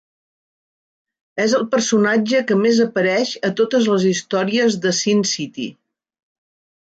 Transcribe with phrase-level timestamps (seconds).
[1.43, 5.69] És el personatge que més apareix a totes les històries de Sin City.